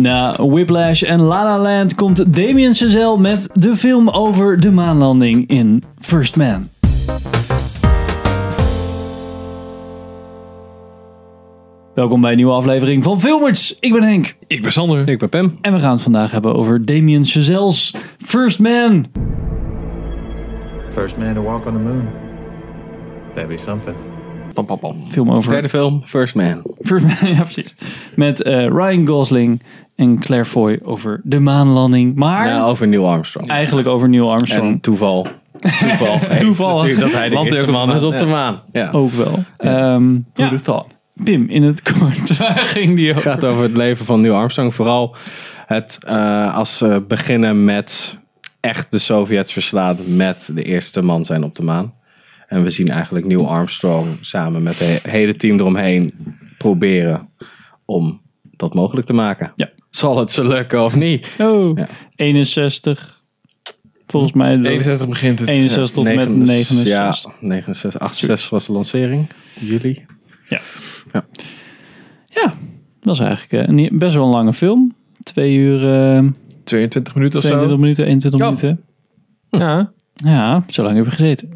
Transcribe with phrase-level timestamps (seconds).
[0.00, 5.48] Na Whiplash en La La Land komt Damien Chazelle met de film over de maanlanding
[5.48, 6.68] in First Man.
[11.94, 13.76] Welkom bij een nieuwe aflevering van Filmers.
[13.80, 15.08] Ik ben Henk Ik ben Sander.
[15.08, 15.58] Ik ben Pim.
[15.60, 19.06] en we gaan het vandaag hebben over Damien Chazelle's First Man.
[20.90, 22.08] First man to walk on the moon.
[23.34, 23.96] That'd be something.
[24.54, 25.02] Pam, pam, pam.
[25.08, 26.62] Film over Derde film, First Man.
[26.82, 27.74] First Man, ja precies.
[28.16, 29.62] Met eh, Ryan Gosling
[29.96, 32.14] en Claire Foy over de maanlanding.
[32.14, 33.48] Maar Ja, over Neil Armstrong.
[33.48, 34.72] eigenlijk over Neil Armstrong.
[34.72, 35.26] En toeval.
[35.80, 36.18] Toeval.
[36.28, 36.76] Hey, Toeval.
[36.98, 38.30] Dat hij de eerste man is op de ja.
[38.30, 38.62] maan.
[38.72, 38.90] Ja.
[38.90, 39.44] Ook wel.
[39.56, 40.84] Ehm, ja.
[41.24, 43.30] Pim, in het kort, waar ging die Het over?
[43.30, 44.74] gaat over het leven van Neil Armstrong.
[44.74, 45.16] Vooral
[45.66, 48.18] het, eh, als ze beginnen met
[48.60, 51.94] echt de Sovjets verslaan met de eerste man zijn op de maan.
[52.46, 56.12] En we zien eigenlijk Neil Armstrong samen met het hele team eromheen
[56.58, 57.28] proberen
[57.84, 59.52] om dat mogelijk te maken.
[59.56, 59.68] Ja.
[59.94, 61.26] Zal het ze lukken of niet?
[61.38, 61.88] Oh, Ja.
[62.16, 63.22] 61.
[64.06, 64.56] Volgens mij.
[64.60, 65.48] 61 begint het.
[65.48, 66.86] 61 tot met 69.
[66.86, 68.00] Ja, 69.
[68.00, 69.26] 68 was de lancering.
[69.60, 70.04] Juli.
[70.48, 70.60] Ja.
[72.26, 72.54] Ja, dat
[73.00, 74.94] was eigenlijk eh, niet- best wel een lange film.
[75.22, 76.22] Twee uur, eh
[76.64, 77.82] 22 minuten of 22 zo.
[77.82, 78.46] minuten, 21 Ja.
[78.46, 78.84] minuten.
[79.50, 79.92] Ja.
[80.14, 81.52] Ja, zo lang hebben we gezeten.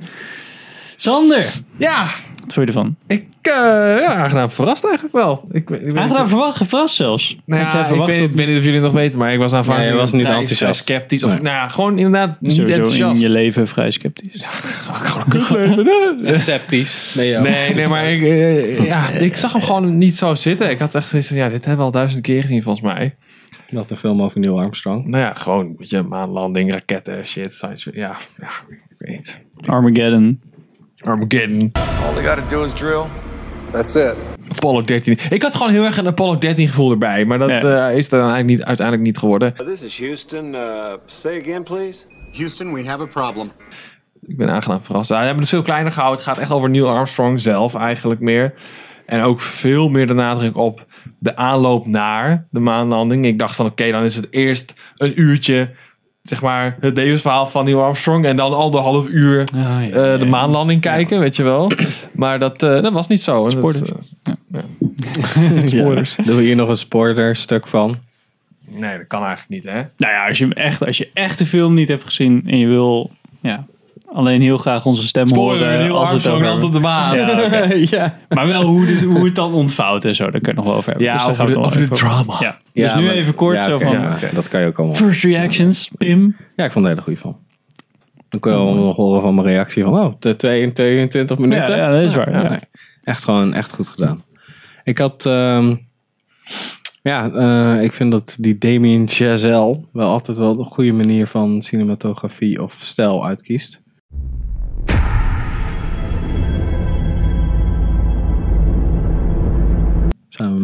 [0.96, 2.08] Sander, Ja.
[2.54, 2.96] Wat vond je ervan?
[3.06, 3.52] Ik, eh
[4.00, 5.48] ja, aangenaam verrast eigenlijk wel.
[5.52, 7.36] Ik, ik ben Aangenaam verwacht, verrast zelfs.
[7.44, 9.38] Nou ja, ik weet, dat niet- weet niet of jullie het nog weten, maar ik
[9.38, 10.80] was aanvankelijk Nee, je was niet enthousiast.
[10.80, 11.24] sceptisch.
[11.24, 11.40] Of Nee.
[11.40, 13.14] nou ja, gewoon inderdaad niet sowieso enthousiast.
[13.14, 14.42] in je leven vrij sceptisch?
[14.82, 16.40] Gewoon een kutleven.
[16.40, 17.12] Sceptisch.
[17.14, 20.70] Je Nee, nee, maar ik, eh, ja, ik zag hem gewoon niet zo zitten.
[20.70, 23.14] Ik had echt zoiets van, ja, dit hebben we al duizend keer gezien volgens mij.
[23.70, 25.06] Dat een film over Neil Armstrong.
[25.06, 27.52] Nou ja, gewoon een beetje maanlanding, raketten, shit.
[27.52, 29.46] science- Ja, ja, ik weet niet.
[29.66, 30.40] Armageddon.
[31.04, 31.70] Armageddon.
[32.06, 33.02] All they gotta do is drill.
[33.70, 34.14] That's it.
[34.56, 35.18] Apollo 13.
[35.30, 37.24] Ik had gewoon heel erg een Apollo 13 gevoel erbij.
[37.24, 37.56] Maar dat Ja.
[37.88, 39.54] eh, is er uiteindelijk niet, uiteindelijk niet geworden.
[39.54, 40.54] This is Houston.
[40.54, 41.98] Uh, say again, please.
[42.32, 43.50] Houston, we have a problem.
[44.26, 45.08] Ik ben aangenaam verrast.
[45.08, 46.18] Ja, we hebben het veel kleiner gehouden.
[46.24, 48.52] Het gaat echt over Neil Armstrong zelf eigenlijk meer.
[49.06, 50.86] En ook veel meer de nadruk op
[51.18, 53.26] de aanloop naar de maanlanding.
[53.26, 55.70] Ik dacht van oké, dan is het eerst een uurtje,
[56.28, 58.24] zeg maar, het levensverhaal van Neil Armstrong.
[58.24, 61.70] En dan anderhalf uur ja, eh, de maanlanding kijken, weet je wel.
[62.12, 63.48] Maar dat, eh, dat was niet zo.
[63.48, 63.90] Spoilers.
[66.16, 67.96] we hier nog een spoiler stuk van?
[68.70, 69.82] nee, dat kan eigenlijk niet, hè?
[69.96, 72.58] Nou ja, als je, hem echt, als je echt de film niet hebt gezien en
[72.58, 73.66] je wil ja,
[74.12, 75.78] alleen heel graag onze stem Spoiler, horen.
[75.78, 77.16] Neil als het over- op de maan.
[77.90, 78.18] Ja.
[78.28, 80.74] Maar wel hoe, dit- hoe het dan ontvouwt en zo, daar kun je nog wel
[80.76, 81.06] over hebben.
[81.06, 82.36] Ja, Dus over gaan we de- het over de drama.
[82.40, 82.58] Ja.
[82.72, 84.96] Dus nu maar- even kort ja, zo van dat kan je ook allemaal.
[84.96, 86.36] first reactions, Pim.
[86.56, 87.36] Ja, ik vond het een hele goede film.
[88.28, 91.76] Dan kun je wel nog horen van mijn reactie van, oh, de 22 minuten.
[91.76, 92.58] Ja, ja, dat is waar, nee.
[93.02, 94.22] Echt gewoon, echt goed gedaan.
[94.84, 95.74] Ik had, ehm,
[97.02, 101.62] ja, eh, ik vind dat die Damien Chazelle wel altijd wel een goede manier van
[101.62, 103.80] cinematografie of stijl uitkiest.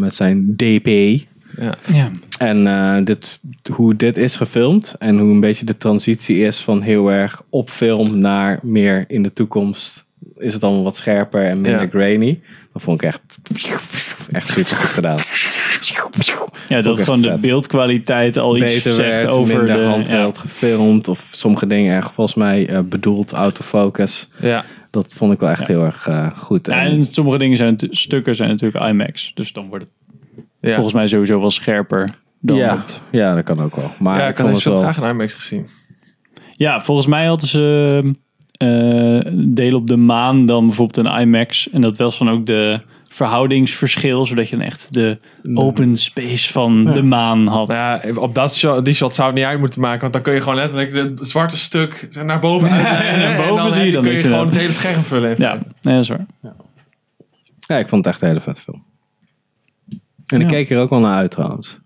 [0.04, 0.88] Met zijn DP.
[1.56, 1.74] Ja.
[1.92, 2.10] Ja.
[2.38, 3.40] En eh, dit,
[3.72, 7.70] hoe dit is gefilmd en hoe een beetje de transitie is van heel erg op
[7.70, 10.03] film naar meer in de toekomst,
[10.38, 11.88] is het allemaal wat scherper en minder Ja.
[11.88, 12.40] grainy.
[12.72, 13.20] Dat vond ik echt,
[14.30, 15.18] echt super goed gedaan.
[16.68, 19.82] ja, dat echt gewoon de beeldkwaliteit al iets Beter zegt werd, over minder de...
[19.84, 24.28] handheld gefilmd of sommige dingen echt volgens mij eh, bedoeld autofocus.
[24.40, 24.64] Ja.
[24.90, 26.66] Dat vond ik wel echt heel erg eh, goed.
[26.70, 29.32] Ja, En- en sommige dingen zijn stukken zijn natuurlijk IMAX.
[29.34, 29.92] Dus dan wordt het
[30.60, 30.72] Ja.
[30.74, 32.10] volgens mij sowieso wel scherper
[32.40, 33.00] dan ja, het.
[33.10, 33.90] ja, dat kan ook wel.
[33.98, 34.78] Maar ja, ik had het wel...
[34.78, 35.66] graag in IMAX gezien.
[36.56, 38.14] Ja, volgens mij hadden ze
[38.56, 41.70] eh deel op de maan dan bijvoorbeeld een IMAX.
[41.70, 45.18] En dat was dan ook de verhoudingsverschil, zodat je dan echt de
[45.54, 47.68] open space van de maan had.
[47.68, 50.00] Ja, op dat shot, die shot zou het niet uit moeten maken.
[50.00, 53.92] Want dan kun je gewoon letterlijk het zwarte stuk naar boven en boven zie je
[53.92, 55.34] dan kun je gewoon het hele scherm vullen.
[55.38, 56.26] Ja, nee, dat is waar.
[57.66, 58.84] Ja, ik vond het echt een hele vette film.
[60.26, 60.46] En ik Ja.
[60.46, 61.78] keek er ook wel naar uit trouwens.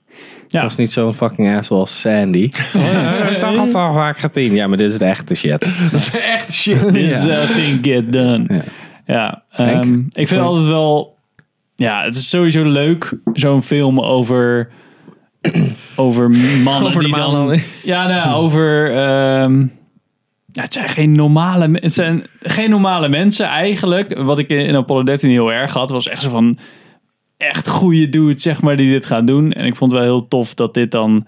[0.48, 0.60] Ja.
[0.60, 2.50] Het was niet zo'n fucking asshole als Sandy.
[3.30, 4.54] Dat had al vaak gezien.
[4.54, 5.60] Ja, maar dit is de echte shit.
[5.92, 6.92] Dat is echt shit.
[6.92, 8.44] This uh, thing get done.
[8.48, 8.62] Ja.
[9.08, 11.16] Ja, ehm, ik vind altijd wel...
[11.76, 14.68] Ja, het is sowieso leuk, zo'n film over...
[15.96, 16.30] over
[16.64, 17.60] mannen Over de die dan...
[17.82, 18.90] Ja, nou, ja, over...
[18.90, 19.60] ehm,
[20.52, 21.68] ja, het zijn geen normale...
[21.72, 24.18] Het zijn geen normale mensen eigenlijk.
[24.18, 26.58] Wat ik in in Apollo 13 heel erg had, was echt zo van...
[27.38, 29.52] Echt goede dudes, zeg maar, die dit gaan doen.
[29.52, 31.26] En ik vond het wel heel tof dat dit dan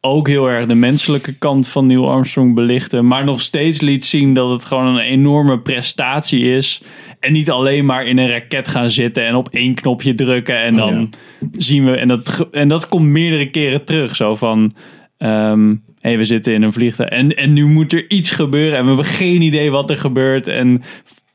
[0.00, 3.06] ook heel erg de menselijke kant van Neil Armstrong belichten.
[3.06, 6.82] Maar nog steeds liet zien dat het gewoon een enorme prestatie is.
[7.20, 10.62] En niet alleen maar in een raket gaan zitten en op één knopje drukken.
[10.62, 11.10] En dan
[11.52, 11.96] zien we.
[11.96, 14.16] En dat, en dat komt meerdere keren terug.
[14.16, 14.72] Zo van.
[15.16, 17.10] ehm hey, we zitten in een vliegtuig.
[17.10, 18.78] En, en nu moet er iets gebeuren.
[18.78, 20.46] En we hebben geen idee wat er gebeurt.
[20.46, 20.82] En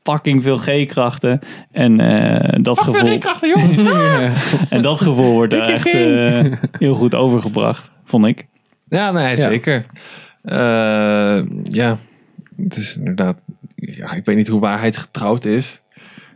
[0.02, 1.38] fucking veel G-krachten.
[1.72, 3.18] En eh, dat gevoel.
[4.70, 8.46] En dat gevoel wordt er echt eh, heel goed overgebracht, vond ik.
[8.88, 9.48] Ja, nee, Ja.
[9.48, 9.86] zeker.
[10.42, 11.96] Eh, ja,
[12.56, 13.44] het is inderdaad...
[13.74, 15.80] Ja, ik weet niet hoe waarheidsgetrouwd is.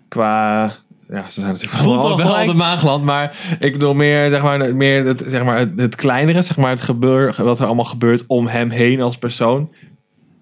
[0.08, 0.62] Qua...
[1.08, 4.30] Ja, ze zijn natuurlijk Voelt wel, al wel gelijk- de maagland, maar ik bedoel meer,
[4.30, 7.66] zeg maar, meer het, zeg maar, het, het kleinere, zeg maar, het gebeur, wat er
[7.66, 9.72] allemaal gebeurt om hem heen als persoon.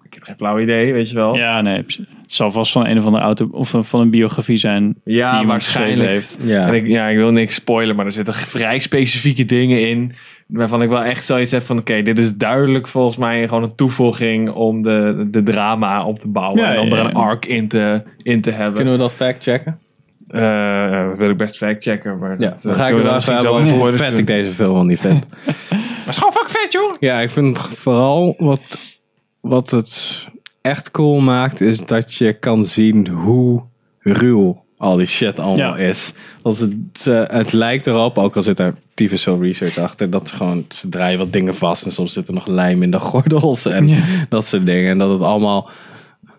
[0.03, 1.35] Ik heb geen flauw idee, weet je wel.
[1.37, 1.81] Ja, nee.
[1.83, 2.05] precies.
[2.33, 4.95] Het zal vast van een of andere auto of van een biografie zijn.
[5.03, 6.09] Ja, die waarschijnlijk.
[6.09, 6.39] heeft.
[6.43, 6.67] Ja.
[6.67, 10.11] En ik, ja, ik wil niks spoilen, maar er zitten vrij specifieke dingen in.
[10.47, 13.75] Waarvan ik wel echt zoiets heb van: oké, dit is duidelijk volgens mij gewoon een
[13.75, 16.61] toevoeging om de, de drama op te bouwen.
[16.61, 17.09] Ja, en om ja, er ja.
[17.09, 18.73] een arc in te, in te hebben.
[18.75, 19.79] Kunnen we dat fact checken?
[20.27, 22.17] Eh, dat wil ik best factchecken.
[22.17, 24.17] Maar Ja, dat, dan eh, ga ik er wel even hebben hoe vet doen.
[24.17, 25.25] ik deze film wel niet vind.
[25.69, 26.91] Maar is gewoon fuck vet, joh.
[26.99, 28.99] Ja, ik vind vooral wat,
[29.41, 30.27] wat het
[30.63, 33.61] echt cool maakt, is dat je kan zien hoe
[33.99, 35.83] ruw al die shit allemaal Ja.
[35.87, 36.13] is.
[36.41, 36.73] Dat het,
[37.07, 40.65] eh, het lijkt erop, ook al zit er tyfus veel research achter, dat ze gewoon,
[40.69, 43.87] ze draaien wat dingen vast en soms zit er nog lijm in de gordels en
[43.87, 43.97] Ja.
[44.29, 44.91] dat soort dingen.
[44.91, 45.69] En dat het allemaal,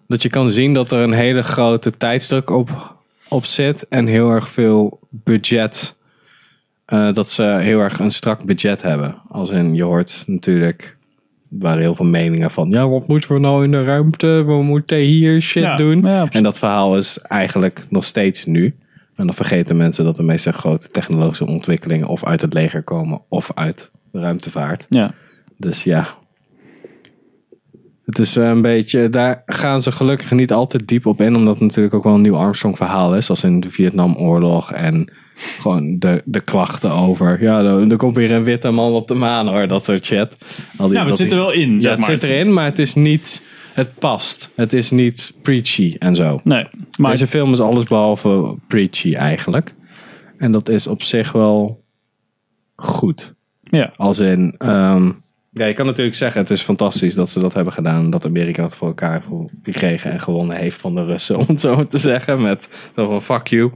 [0.06, 2.94] dat je kan zien dat er een hele grote tijdsdruk op,
[3.29, 5.94] op zit en heel erg veel budget.
[6.85, 9.15] eh, dat ze heel erg een strak budget hebben.
[9.29, 10.97] Als in, je hoort natuurlijk,
[11.59, 14.43] waren heel veel meningen van, ja, wat moeten we nou in de ruimte?
[14.47, 16.03] We moeten hier shit Ja, doen.
[16.03, 18.75] ja, en dat verhaal is eigenlijk nog steeds nu.
[19.17, 23.21] En dan vergeten mensen dat de meeste grote technologische ontwikkelingen of uit het leger komen
[23.29, 24.87] of uit de ruimtevaart.
[24.89, 25.15] Ja.
[25.56, 26.06] Dus ja.
[28.05, 31.55] Het is eh, een beetje, daar gaan ze gelukkig niet altijd diep op in, omdat
[31.55, 35.99] het natuurlijk ook wel een nieuw Armstrong verhaal is, als in de Vietnamoorlog en gewoon
[35.99, 39.67] de, de klachten over, ja, er, komt weer een witte man op de maan hoor,
[39.67, 40.11] dat soort.
[40.11, 40.27] Al die,
[40.77, 41.75] Ja, maar dat het zit er wel in.
[41.75, 42.11] Ja, zeg het maar.
[42.11, 43.43] zit erin, maar het is niet,
[43.73, 44.51] het past.
[44.55, 46.41] Het is niet preachy en zo.
[46.45, 46.67] Nee,
[46.99, 49.75] maar Deze film is alles behalve preachy eigenlijk.
[50.39, 51.85] En dat is op zich wel
[52.77, 53.35] goed.
[53.63, 53.93] ja.
[53.97, 55.11] Als in, ehm,
[55.51, 58.11] ja, je kan natuurlijk zeggen, het is fantastisch dat ze dat hebben gedaan.
[58.11, 59.29] Dat Amerika het voor elkaar heeft
[59.63, 62.43] gekregen en gewonnen heeft van de Russen, om het zo te zeggen.
[62.43, 63.73] Met zo van fuck you.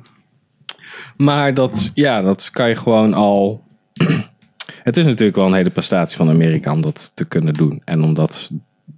[1.17, 3.63] Maar dat, ja, dat kan je gewoon al.
[4.83, 7.83] Het is natuurlijk wel een hele prestatie van Amerika om dat te kunnen doen.
[7.85, 8.51] En om dat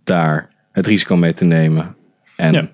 [0.05, 1.95] daar het risico mee te nemen.
[2.37, 2.69] En Ja.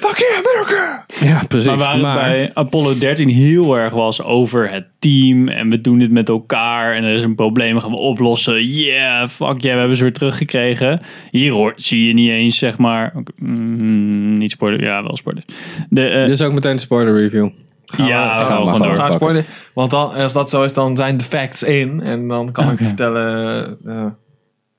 [0.00, 1.06] Fuck yeah, America!
[1.20, 1.66] ja, precies.
[1.66, 5.98] Maar waar het bij Apollo 13 heel erg was over het team en we doen
[5.98, 8.66] dit met elkaar en er is een probleem, gaan we oplossen.
[8.66, 11.00] Yeah, fuck yeah, we hebben ze weer teruggekregen.
[11.30, 13.12] Hier hoort, zie je niet eens, zeg maar.
[13.36, 15.46] mm, niet spoiler, ja, wel spoilers.
[15.88, 17.48] De, eh, Dit is ook meteen de spoiler review.
[17.96, 19.12] Ja, we- gaan we we gewoon door.
[19.12, 19.44] spoilen.
[19.74, 22.00] Want dan, als dat zo is, dan zijn de facts in.
[22.02, 24.04] En dan kan ik je vertellen eh,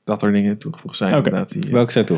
[0.03, 1.11] dat er dingen toegevoegd zijn.
[1.13, 1.71] Inderdaad, die, eh.
[1.71, 2.17] Welke zijn toe?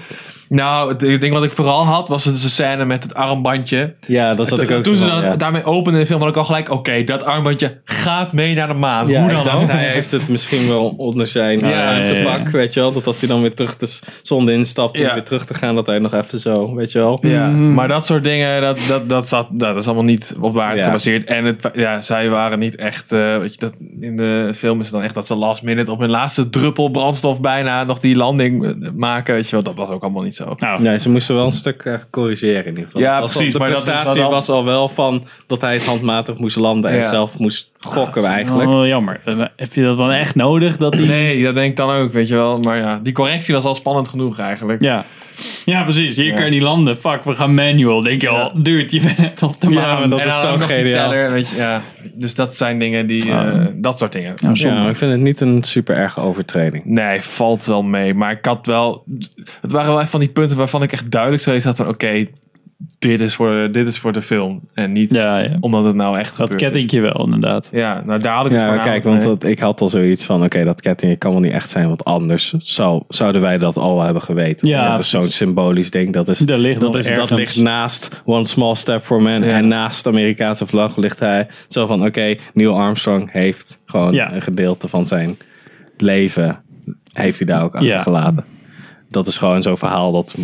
[0.50, 3.94] Nou, het ding wat ik vooral had, was de scène met het armbandje.
[4.08, 5.36] Ja, dat zat ik ook Toen ze dat ja.
[5.36, 6.72] daarmee openden in de film, had ik al gelijk...
[6.72, 9.08] Oké, dat armbandje gaat mee naar de maan.
[9.08, 9.70] Ja, Hoe dan dacht, ook?
[9.70, 12.24] Hij heeft het misschien wel onder zijn Ja, ja, ja, ja.
[12.38, 12.94] pak, weet je wel.
[12.94, 15.88] Dat als hij dan weer terug de zonde instapt om weer terug te gaan, dat
[15.88, 17.18] hij nog even zo, weet je wel.
[17.22, 20.80] Ja, maar dat soort dingen, dat, dat, dat, zat, dat is allemaal niet op waarheid
[20.80, 20.86] Ja.
[20.86, 21.26] gebaseerd.
[21.26, 24.86] En het, ja, zij waren niet echt, eh, weet je, dat, in de film is
[24.86, 28.16] het dan echt dat ze last minute op hun laatste druppel brandstof bijna nog die
[28.16, 29.34] landing maken.
[29.34, 30.53] Weet je wel, dat was ook allemaal niet zo.
[30.58, 33.01] Nou, Nee, ze moesten wel een stuk eh, corrigeren in ieder geval.
[33.01, 36.38] Ja, was al- precies, De maar prestatie was al wel van dat hij het handmatig
[36.38, 37.03] moest landen en Ja.
[37.03, 38.70] zelf moest gokken eigenlijk.
[38.70, 39.22] oh, jammer.
[39.25, 40.77] Eh, Heb je dat dan echt nodig?
[40.77, 41.06] Dat die...
[41.08, 42.60] Nee, dat denk ik dan ook, weet je wel.
[42.60, 44.82] Maar ja, die correctie was al spannend genoeg eigenlijk.
[44.82, 45.06] Ja.
[45.66, 46.16] Ja, precies.
[46.16, 46.34] Hier Ja.
[46.36, 46.98] kan je niet landen.
[46.98, 48.02] Fuck, we gaan manual.
[48.02, 50.00] Denk je al, duurt je bent net op de Ja, maan.
[50.00, 51.10] maar dat en is zo geniaal.
[51.10, 51.82] teller, weet je, ja.
[52.13, 53.66] Dus dat zijn dingen die, eh, Ah.
[53.75, 54.34] dat soort dingen.
[54.42, 54.50] Ja.
[54.54, 56.86] Ja, ik vind het niet een super erge overtreding.
[56.86, 58.13] Nee, valt wel mee.
[58.13, 59.04] Maar ik had wel.
[59.62, 62.25] Het waren wel echt van die punten waarvan ik echt duidelijk zoiets had van: oké,
[63.00, 64.62] dit, is voor, dit is voor de film.
[64.74, 65.58] En niet Ja, ja.
[65.60, 66.60] omdat het nou echt Dat is.
[66.60, 67.70] kettingje wel, inderdaad.
[67.72, 70.44] Ja, nou daar had ik het Ja, kijk, want dat, ik had al zoiets van,
[70.44, 74.02] oké, dat ketting kan wel niet echt zijn, want anders zou, zouden wij dat al
[74.02, 74.68] hebben geweten.
[74.68, 76.13] Ja, dat is zo'n symbolisch ding.
[76.13, 79.48] Dat is, ligt dat, nog is, dat ligt naast One Small Step for Man Ja.
[79.50, 84.34] en naast de Amerikaanse vlag ligt hij zo van, oké, Neil Armstrong heeft gewoon Ja.
[84.34, 85.38] een gedeelte van zijn
[85.98, 86.63] leven,
[87.13, 87.80] heeft hij daar ook Ja.
[87.80, 88.46] achtergelaten.
[89.10, 90.36] Dat is gewoon zo'n verhaal dat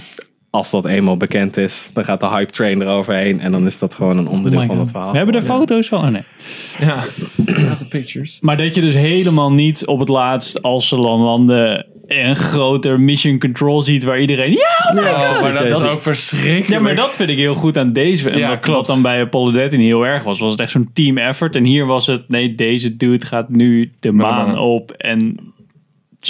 [0.50, 3.94] als dat eenmaal bekend is, dan gaat de hype train eroverheen en dan is dat
[3.94, 5.12] gewoon een onderdeel Oh van het verhaal.
[5.12, 6.06] We hebben de foto's van.
[6.06, 6.24] Oh, nee.
[6.80, 7.04] Ja,
[7.46, 8.38] de pictures.
[8.42, 13.00] Maar dat je dus helemaal niet op het laatst, als ze dan landen, een groter
[13.00, 14.52] mission control ziet waar iedereen...
[14.52, 15.42] Ja, oh my God!
[15.42, 16.68] maar dat is ook verschrikkelijk.
[16.68, 18.30] Ja, maar dat vind ik heel goed aan deze.
[18.30, 18.88] En Ja, wat klopt.
[18.88, 21.56] dan bij Apollo 13 heel erg was, was het echt zo'n team effort.
[21.56, 24.58] En hier was het, nee, deze dude gaat nu de maan maan.
[24.58, 25.38] op en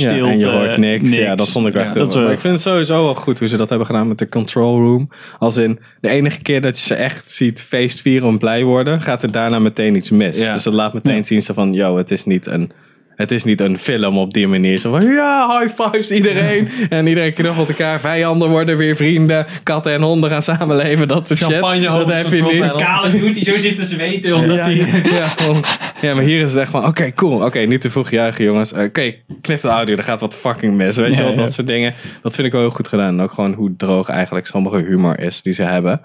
[0.07, 0.25] stilte.
[0.25, 1.15] Ja, en je hoort niks.
[1.15, 3.03] Ja, dat vond ik wel Ja, echt dat heel Maar wel- ik vind het sowieso
[3.03, 5.09] wel goed hoe ze dat hebben gedaan met de control room.
[5.39, 9.23] Als in, de enige keer dat je ze echt ziet feestvieren en blij worden, gaat
[9.23, 10.39] er daarna meteen iets mis.
[10.39, 10.51] Ja.
[10.53, 11.21] Dus dat laat meteen Ja.
[11.23, 12.71] zien zo van, yo, het is niet een...
[13.19, 14.77] Het is niet een film op die manier.
[14.77, 16.69] Zo van, ja, high fives iedereen.
[16.89, 17.99] en iedereen knuffelt elkaar.
[17.99, 19.45] Vijanden worden weer vrienden.
[19.63, 21.07] Katten en honden gaan samenleven.
[21.07, 21.51] Dat soort shit.
[21.51, 22.75] Champagne Dat over heb je niet.
[22.75, 25.61] Kale die zo zit te zweten omdat Ja, hij...
[26.01, 27.45] ja, maar hier is het echt van, oké, cool.
[27.45, 28.73] Oké, niet te vroeg juichen, jongens.
[28.73, 30.95] Oké, knip de audio, er gaat wat fucking mis.
[30.95, 31.93] Weet je wel, dat soort dingen.
[32.21, 33.13] Dat vind ik wel heel goed gedaan.
[33.13, 36.01] En ook gewoon hoe droog eigenlijk sommige humor is die ze hebben.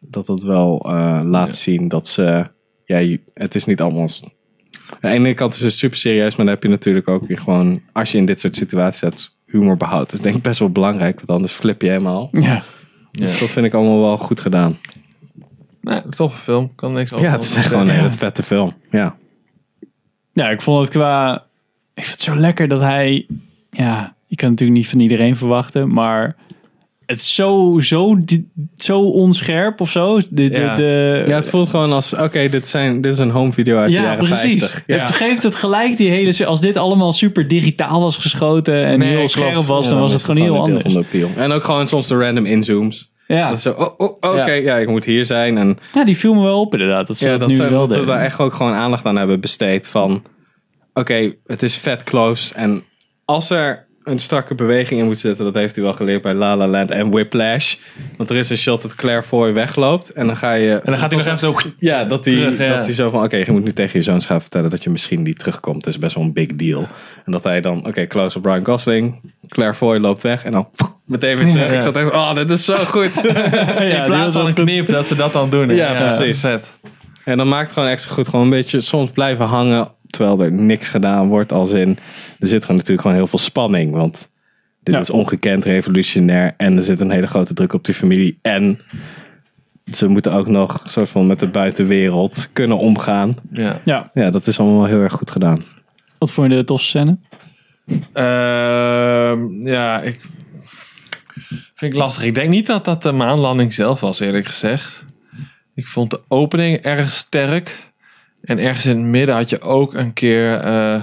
[0.00, 2.44] Dat dat wel eh, laat zien dat ze...
[2.84, 4.08] Ja, het is niet allemaal...
[5.00, 7.38] Aan de ene kant is het super serieus, maar dan heb je natuurlijk ook weer
[7.38, 7.80] gewoon...
[7.92, 10.10] Als je in dit soort situaties zit, humor behoudt.
[10.10, 12.28] Dat is denk ik best wel belangrijk, want anders flip je helemaal.
[12.32, 12.64] Ja.
[13.12, 14.78] Dus dat vind ik allemaal wel goed gedaan.
[15.80, 16.74] Nee, toffe film.
[16.74, 18.72] Kan niks over Ja, het is echt gewoon een hele vette film.
[18.90, 19.16] Ja.
[20.32, 21.44] ja, ik vond het qua...
[21.94, 23.26] Ik vind het zo lekker dat hij...
[23.70, 26.36] Ja, je kan natuurlijk niet van iedereen verwachten, maar...
[27.06, 28.18] Het is zo, zo,
[28.76, 30.18] zo onscherp of zo.
[30.18, 30.74] De, de, Ja.
[30.74, 33.88] de, Ja, het voelt gewoon als, oké, dit, zijn, dit is een home video uit
[33.88, 34.60] de Ja, jaren precies.
[34.60, 34.82] 50.
[34.86, 34.98] Ja.
[34.98, 36.46] Het geeft het gelijk die hele...
[36.46, 40.12] Als dit allemaal super digitaal was geschoten en Nee, heel scherp was, Ja, dan was
[40.12, 40.82] het gewoon heel anders.
[40.82, 41.30] van de appeal.
[41.36, 43.12] En ook gewoon soms de random inzooms.
[43.26, 43.48] Ja.
[43.50, 44.52] Dat zo, oh, oh, oké, Ja.
[44.52, 44.76] ja.
[44.76, 45.58] ik moet hier zijn.
[45.58, 47.06] En ja, die viel me wel op inderdaad.
[47.06, 49.16] Dat ze ja, dat, nu zijn, wel dat we daar echt ook gewoon aandacht aan
[49.16, 49.88] hebben besteed.
[49.88, 50.22] Van,
[50.94, 52.54] oké, het is vet close.
[52.54, 52.82] En
[53.24, 56.56] als er een strakke beweging in moet zitten, dat heeft hij wel geleerd bij La
[56.56, 57.76] La Land en Whiplash.
[58.16, 60.10] Want er is een shot dat Claire Foy wegloopt.
[60.10, 60.70] En dan ga je...
[60.70, 61.56] En dan gaat hij nog even zo...
[61.78, 62.74] Ja, dat hij, Terug, ja.
[62.74, 64.90] dat hij zo van, oké, je moet nu tegen je zoons gaan vertellen dat je
[64.90, 65.84] misschien niet terugkomt.
[65.84, 66.88] Dat is best wel een big deal.
[67.24, 69.20] En dat hij dan, oké, close op Brian Gosling.
[69.48, 70.68] Claire Foy loopt weg en dan
[71.04, 71.70] meteen weer terug.
[71.70, 71.76] Ja.
[71.76, 73.24] Ik zat echt, oh, dit is zo goed.
[73.24, 75.68] in plaats van een knip dat ze dat dan doen.
[75.68, 75.74] hè.
[75.74, 76.44] Ja, precies.
[77.24, 78.28] En dan maakt het gewoon extra goed.
[78.28, 81.52] Gewoon een beetje soms blijven hangen, terwijl er niks gedaan wordt.
[81.52, 81.98] Als in,
[82.38, 83.92] er zit gewoon natuurlijk gewoon heel veel spanning.
[83.92, 84.28] Want
[84.82, 85.00] dit Ja.
[85.00, 86.54] is ongekend revolutionair.
[86.56, 88.38] En er zit een hele grote druk op die familie.
[88.42, 88.78] En
[89.92, 93.34] ze moeten ook nog soort van met de buitenwereld kunnen omgaan.
[93.50, 93.80] Ja.
[93.84, 95.64] Ja, Ja, dat is allemaal heel erg goed gedaan.
[96.18, 97.18] wat vond je de tofste scène?
[98.12, 100.20] Ehm, ja, ik
[101.74, 102.24] vind ik lastig.
[102.24, 105.04] Ik denk niet dat dat de maanlanding zelf was, eerlijk gezegd.
[105.74, 107.85] Ik vond de opening erg sterk.
[108.46, 111.00] En ergens in het midden had je ook een keer eh,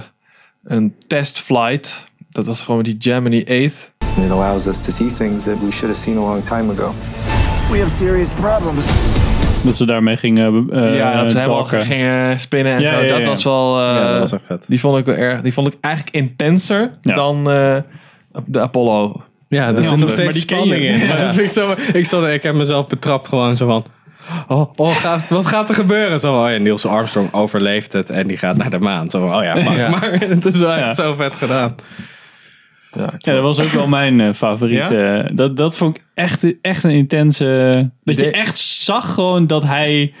[0.64, 2.08] een testflight.
[2.30, 3.92] Dat was gewoon die Gemini 8.
[4.24, 6.94] It allows us to see things that we should have seen a long time ago.
[7.70, 8.84] We have serious problems.
[9.64, 13.00] Dat ze daarmee gingen uh, ja, dat ze helemaal gingen spinnen en Ja, zo.
[13.02, 13.26] ja, dat ja.
[13.26, 13.80] was wel...
[13.80, 14.64] eh, ja, dat was echt vet.
[14.68, 15.40] Die vond ik wel erg.
[15.40, 17.14] Die vond ik eigenlijk intenser Ja.
[17.14, 17.76] dan eh,
[18.46, 19.22] de Apollo.
[19.48, 20.98] Ja, er zit nog maar steeds spanning in.
[21.06, 21.24] Maar Ja.
[21.24, 23.84] dat vind ik, zo, ik, zat, ik heb mezelf betrapt gewoon zo van...
[24.48, 26.20] Oh, oh gaat, wat gaat er gebeuren?
[26.20, 29.10] Zo oh ja, Niels Armstrong overleeft het en die gaat naar de maan.
[29.10, 29.88] Zo oh ja, maar, Ja.
[29.88, 31.74] maar het is wel echt zo vet gedaan.
[32.92, 34.90] Ja, Ja, dat was ook wel mijn eh, favoriet.
[34.90, 35.20] eh.
[35.32, 37.90] dat, dat vond ik echt, echt een intense...
[38.04, 40.12] Dat je echt zag gewoon dat hij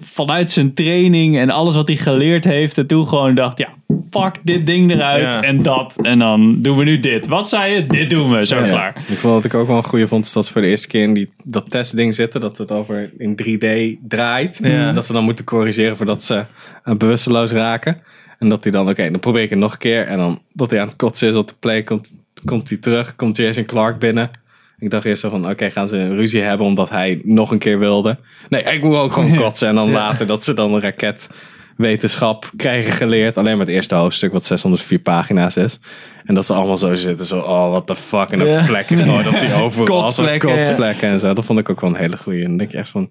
[0.00, 2.78] vanuit zijn training en alles wat hij geleerd heeft...
[2.78, 3.68] en toen gewoon dacht, ja,
[4.10, 5.42] pak dit ding eruit Ja.
[5.42, 5.94] en dat.
[6.02, 7.26] En dan doen we nu dit.
[7.26, 7.86] Wat zei je?
[7.86, 8.46] Dit doen we.
[8.46, 8.68] Zo Ja.
[8.68, 8.96] klaar.
[9.08, 10.88] Ik vond wat ik ook wel een goede vond, is dat ze voor de eerste
[10.88, 12.40] keer in die, dat testding zitten.
[12.40, 14.62] Dat het over in 3D draait.
[14.94, 16.44] Dat ze dan moeten corrigeren voordat ze
[16.84, 18.02] uh, bewusteloos raken.
[18.38, 20.06] En dat hij dan, oké, dan probeer ik het nog een keer.
[20.06, 22.12] En dan dat hij aan het kotsen is op de play, komt,
[22.44, 23.16] komt hij terug.
[23.16, 24.30] Komt Jason Clark binnen.
[24.78, 27.58] Ik dacht eerst zo van, oké, gaan ze een ruzie hebben omdat hij nog een
[27.58, 28.18] keer wilde.
[28.48, 29.68] Nee, ik moet ook gewoon kotsen.
[29.68, 30.80] En dan later dat ze dan een
[31.80, 33.36] raketwetenschap krijgen geleerd.
[33.36, 35.78] Alleen maar het eerste hoofdstuk, wat 604 pagina's is.
[36.24, 38.30] En dat ze allemaal zo zitten, zo, oh, what the fuck.
[38.30, 38.64] En dan Ja.
[38.64, 40.06] vlekken gewoon op die overal.
[40.06, 40.38] Ja.
[40.38, 41.32] kotsvlekken en zo.
[41.34, 42.42] Dat vond ik ook wel een hele goeie.
[42.42, 43.08] En dan denk je echt van,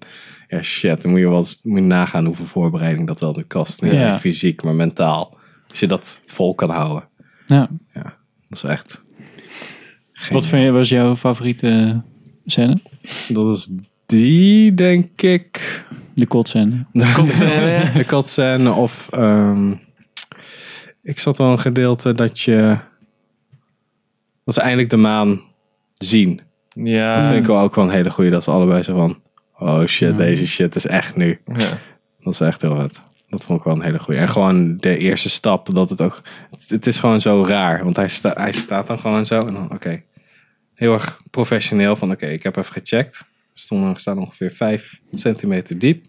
[0.48, 3.42] ja shit, dan moet je wel eens, moet je nagaan hoeveel voorbereiding dat wel nu
[3.42, 3.82] kost.
[3.82, 4.18] Niet Ja.
[4.18, 5.38] fysiek, maar mentaal.
[5.70, 7.08] Als je dat vol kan houden.
[7.46, 7.68] Ja.
[7.94, 8.12] Dat
[8.50, 9.00] is echt...
[10.30, 12.02] Wat vind je, was jouw favoriete
[12.46, 12.78] scène?
[13.28, 13.70] Dat is
[14.06, 15.84] die, denk ik.
[16.92, 17.92] De kotscène.
[17.94, 19.08] De kotscène of...
[19.10, 19.74] ehm,
[21.02, 22.76] ik zat wel een gedeelte dat je...
[24.44, 25.40] Dat ze eindelijk de maan
[25.92, 26.40] zien.
[26.74, 27.14] Ja.
[27.14, 28.30] Dat vind ik wel ook wel een hele goeie.
[28.30, 29.22] Dat ze allebei zo van...
[29.58, 31.40] Oh shit, deze shit is echt nu.
[31.46, 31.68] Ja.
[32.20, 33.00] Dat is echt heel vet.
[33.28, 34.20] Dat vond ik wel een hele goeie.
[34.20, 36.22] En gewoon de eerste stap, dat het ook...
[36.50, 37.84] Het, het is gewoon zo raar.
[37.84, 39.46] Want hij, sta, hij staat dan gewoon zo.
[39.46, 40.02] En dan, oké.
[40.74, 43.24] Heel erg professioneel van, oké, ik heb even gecheckt.
[43.54, 46.06] We staan ongeveer 5 centimeter diep.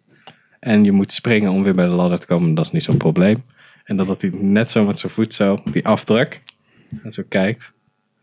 [0.62, 2.54] En je moet springen om weer bij de ladder te komen.
[2.54, 3.44] Dat is niet zo'n probleem.
[3.84, 6.42] En dat, dat hij net zo met zijn voet zo, die afdruk.
[7.04, 7.74] En zo kijkt.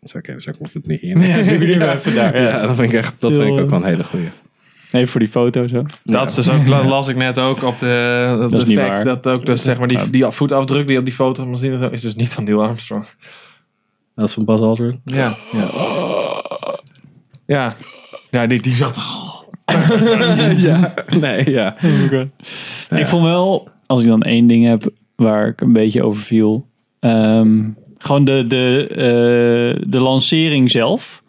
[0.00, 1.18] Dus oké, dus ik hoef het niet hier.
[1.26, 2.40] Ja, doe die maar even daar.
[2.40, 2.66] Ja, Ja.
[2.66, 4.28] dat vind ik echt, dat vind ik ook wel een hele goeie.
[4.92, 5.84] Even voor die foto zo.
[6.04, 8.66] Dat is dus ook, la- las ik net ook op de, op Dat is de
[8.66, 9.04] niet fact, waar.
[9.04, 11.78] dat ook dus zeg maar die, die voetafdruk die op die foto van zien en
[11.78, 13.04] zo, is dus niet van Neil Armstrong.
[14.14, 15.00] Dat is van Buzz Aldrin.
[15.04, 15.36] Ja.
[15.52, 15.70] Ja.
[17.46, 17.74] Ja.
[18.30, 19.17] Ja, die, die zat al.
[20.68, 20.94] ja.
[21.20, 21.76] Nee, ja.
[22.90, 26.66] Ik vond wel, als ik dan één ding heb waar ik een beetje over viel.
[27.00, 27.64] ehm,
[27.98, 31.22] gewoon de, de, eh, de lancering zelf.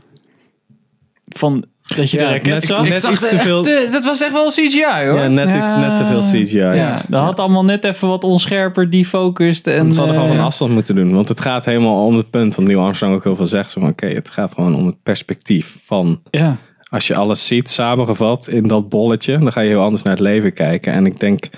[1.28, 1.66] Van
[1.96, 2.90] dat je de Ja, raket net- zag.
[2.90, 3.64] net iets te veel.
[3.92, 5.20] dat was echt wel CGI hoor.
[5.20, 6.58] Ja, net, iets, net te veel CGI.
[6.58, 7.02] Ja, Ja.
[7.08, 9.68] dat had allemaal net even wat onscherper defocust.
[9.68, 11.14] En, En ze hadden gewoon eh, van afstand moeten doen.
[11.14, 12.56] Want het gaat helemaal om het punt.
[12.56, 13.72] Want Neil Armstrong ook heel veel zegt.
[13.72, 15.78] Zo van, oké, het gaat gewoon om het perspectief.
[15.86, 16.58] Van Ja,
[16.90, 19.38] als je alles ziet samengevat in dat bolletje.
[19.38, 20.94] Dan ga je heel anders naar het leven kijken.
[20.94, 21.50] En ik denk,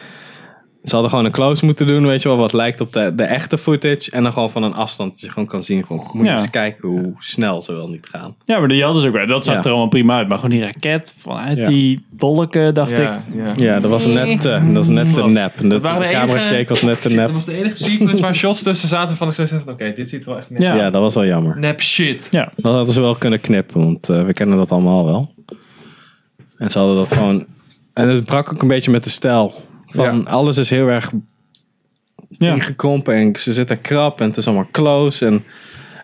[0.83, 2.07] ze hadden gewoon een close moeten doen.
[2.07, 4.11] Weet je wel, wat lijkt op de, de echte footage.
[4.11, 5.11] En dan gewoon van een afstand.
[5.11, 5.85] Dat je gewoon kan zien.
[5.85, 6.37] Gewoon, moet je Ja.
[6.37, 8.35] eens kijken hoe snel ze wel niet gaan.
[8.45, 9.27] ja, maar die hadden ze ook wel.
[9.27, 9.59] Dat zag Ja.
[9.63, 10.27] er allemaal prima uit.
[10.27, 11.67] Maar gewoon die raket vanuit Ja.
[11.67, 13.09] die bolken, dacht ik.
[13.57, 15.53] ja, dat was net, te- dat was net te nep.
[15.69, 17.31] Dat, waren de de camera enige- shake was net te Dat nep.
[17.31, 20.21] was de enige sequence waar shots tussen zaten van ik zo zei, oké, dit ziet
[20.23, 20.75] er wel echt net Ja.
[20.75, 21.59] Ja, dat was wel jammer.
[21.59, 22.27] nep shit.
[22.31, 22.51] Ja.
[22.55, 25.33] Dat hadden ze wel kunnen knippen, want eh, we kennen dat allemaal wel.
[26.57, 27.45] En ze hadden dat gewoon.
[27.93, 29.53] En het brak ook een beetje met de stijl.
[29.91, 30.23] Van Ja.
[30.29, 31.11] alles is heel erg
[32.29, 32.53] Ja.
[32.53, 35.43] ingekrompen en ze zitten krap en het is allemaal close en,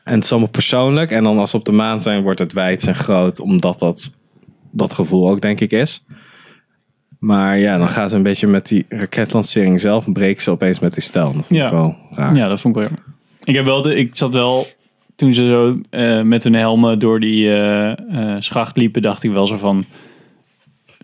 [0.04, 1.12] en het is allemaal persoonlijk.
[1.12, 4.12] En dan als ze op de maan zijn, wordt het wijd en groot, omdat dat,
[4.72, 6.04] dat gevoel ook denk ik is.
[7.20, 10.94] Maar ja, dan gaan ze een beetje met die raketlancering zelf, breken ze opeens met
[10.94, 11.26] die stijl.
[11.26, 11.66] Dat vond Ja.
[11.66, 12.36] ik wel raar.
[12.36, 12.92] Ja, dat vond ik wel.
[13.44, 14.66] Ik, heb wel de, ik zat wel,
[15.16, 19.32] toen ze zo eh, met hun helmen door die eh, eh, schacht liepen, dacht ik
[19.32, 19.86] wel zo van...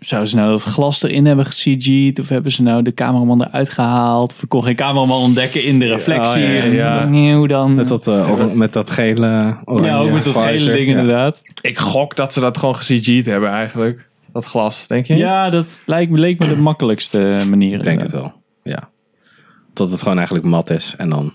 [0.04, 2.18] Zouden ze nou dat glas erin hebben gecg'd?
[2.18, 4.32] Of hebben ze nou de cameraman eruit gehaald?
[4.32, 6.42] Of ik kon geen cameraman ontdekken in de reflectie?
[6.62, 7.74] Oh, ja, hoe dan?
[7.74, 9.56] Met dat, eh, met dat gele.
[9.64, 10.90] oranje ja, ook met dat gele ding Ja.
[10.98, 11.42] inderdaad.
[11.60, 14.08] Ik gok dat ze dat gewoon ge-CG'd hebben eigenlijk.
[14.32, 15.22] Dat glas, denk je niet?
[15.22, 17.76] Ja, dat lijkt, me- leek me de makkelijkste manier.
[17.76, 18.32] Ik denk het wel,
[18.62, 18.88] ja.
[19.72, 20.94] Dat het gewoon eigenlijk mat is.
[20.96, 21.32] En dan een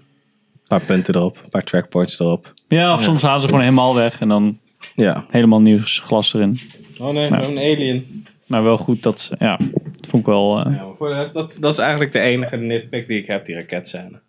[0.68, 2.54] paar punten erop, een paar trackpoints erop.
[2.68, 4.58] Ja, of soms halen ze gewoon helemaal weg en dan
[4.96, 5.26] Ja.
[5.30, 6.60] helemaal nieuw glas erin.
[7.00, 7.44] Oh nee, Nou.
[7.46, 8.26] een alien.
[8.50, 9.58] Maar wel goed dat ze, ja,
[9.96, 12.20] dat vond ik wel, eh, Ja, maar voor de rest, dat, dat is eigenlijk de
[12.20, 14.20] enige nitpick die ik heb, die raketscène.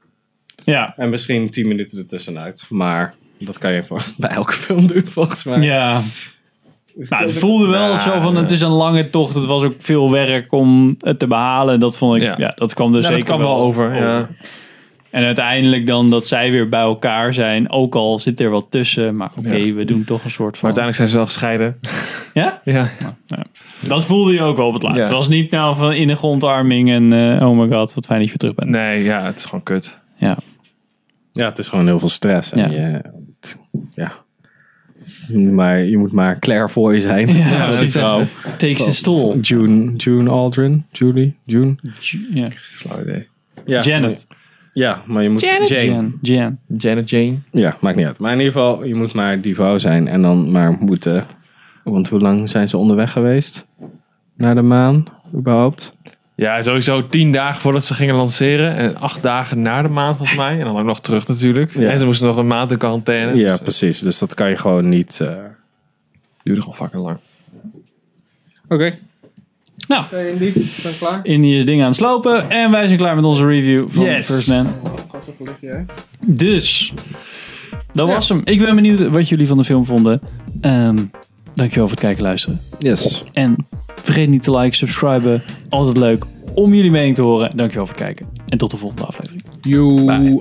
[0.64, 0.94] ja.
[0.96, 2.66] En misschien 10 minuten ertussenuit.
[2.68, 5.60] Maar dat kan je voor, bij elke film doen, volgens mij.
[5.60, 6.00] Ja.
[6.94, 8.40] Nou, het voelde wel Nou, zo van, ja.
[8.40, 9.34] het is een lange tocht.
[9.34, 11.80] Het was ook veel werk om het te behalen.
[11.80, 12.52] Dat vond ik, ja, Ja.
[12.54, 13.94] dat kwam er Ja, zeker dat kan wel over.
[13.94, 14.28] Ja.
[15.10, 17.70] En uiteindelijk dan dat zij weer bij elkaar zijn.
[17.70, 19.16] Ook al zit er wat tussen.
[19.16, 19.72] Maar oké, Ja.
[19.74, 20.74] we doen toch een soort Maar van...
[20.74, 21.78] uiteindelijk zijn ze wel gescheiden.
[22.34, 22.60] Ja?
[22.64, 22.88] Ja.
[23.80, 24.98] Dat voelde je ook wel op het laatst.
[24.98, 25.04] Ja.
[25.04, 28.28] Het was niet nou van innige ontarming en eh, oh my god, wat fijn dat
[28.30, 28.70] je weer terug bent.
[28.70, 29.98] Nee, ja, het is gewoon kut.
[30.16, 30.36] Ja.
[31.32, 32.52] Ja, het is gewoon heel veel stress.
[32.52, 32.80] En Ja.
[32.80, 33.02] Je,
[33.94, 34.12] ja.
[35.50, 37.28] Maar je moet maar je zijn.
[37.36, 37.92] Ja, Dat precies.
[37.92, 38.22] vrouw.
[38.58, 39.38] Takes the stoel.
[39.38, 40.86] June, June Aldrin.
[40.92, 41.36] Julie?
[41.44, 41.74] June?
[42.34, 42.48] Ja.
[43.02, 43.28] Idee.
[43.66, 44.26] Ja, Janet.
[44.72, 45.40] Ja, maar je moet...
[45.40, 45.68] Janet.
[45.68, 45.84] Jane.
[45.84, 46.18] Jan.
[46.20, 46.58] Jan.
[46.78, 47.34] Janet Jane.
[47.50, 48.18] Ja, maakt niet uit.
[48.18, 51.26] Maar in ieder geval, je moet maar die vrouw zijn en dan maar moeten...
[51.84, 53.66] Want hoe lang zijn ze onderweg geweest?
[54.36, 55.04] Naar de maan,
[55.34, 55.90] überhaupt?
[56.34, 58.74] Ja, sowieso tien dagen voordat ze gingen lanceren.
[58.76, 60.58] En acht dagen na de maand volgens mij.
[60.58, 61.74] En dan ook nog terug natuurlijk.
[61.74, 61.90] Ja.
[61.90, 63.36] En ze moesten nog een maand in quarantaine.
[63.36, 63.98] Ja, Dus, precies.
[64.00, 65.20] Dus dat kan je gewoon niet...
[65.20, 65.34] eh,
[66.42, 67.18] duurde gewoon fucking lang.
[68.68, 68.98] Oké.
[69.90, 71.20] Nou, Indy, zijn klaar?
[71.22, 72.50] Indy is dingen aan het slopen.
[72.50, 74.26] En wij zijn klaar met onze review van Yes.
[74.26, 74.66] First Man.
[76.26, 76.92] Dus,
[77.92, 78.40] dat was hem.
[78.44, 80.20] Ik ben benieuwd wat jullie van de film vonden.
[80.60, 80.98] Ehm
[81.54, 82.60] dankjewel voor het kijken en luisteren.
[82.78, 83.22] Yes.
[83.32, 83.66] En
[84.02, 85.42] vergeet niet te liken, subscriben.
[85.68, 86.24] Altijd leuk
[86.54, 87.56] om jullie mening te horen.
[87.56, 88.26] Dankjewel voor het kijken.
[88.48, 89.44] En tot de volgende aflevering.
[89.60, 90.40] You.